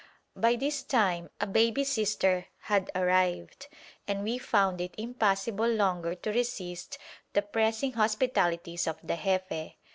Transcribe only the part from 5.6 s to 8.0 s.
longer to resist the pressing